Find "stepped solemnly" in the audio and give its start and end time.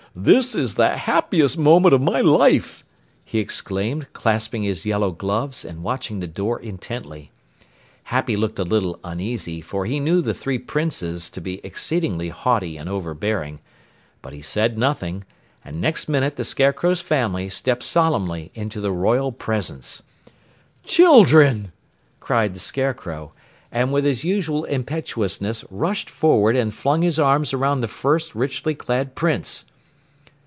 17.49-18.51